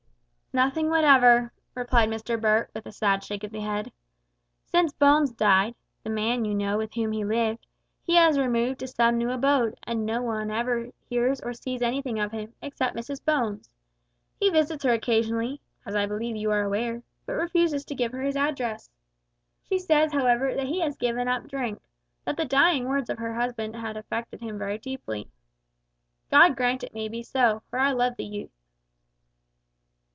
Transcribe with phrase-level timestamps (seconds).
[0.53, 3.89] "Nothing whatever," replied Mr Blurt, with a sad shake of his head.
[4.65, 7.65] "Since Bones died the man, you know, with whom he lived
[8.03, 12.19] he has removed to some new abode, and no one ever hears or sees anything
[12.19, 13.69] of him, except Mrs Bones.
[14.41, 18.23] He visits her occasionally (as I believe you are aware), but refuses to give her
[18.23, 18.89] his address.
[19.69, 21.81] She says, however, that he has given up drink
[22.25, 25.29] that the dying words of her husband had affected him very deeply.
[26.29, 28.51] God grant it may be so, for I love the youth."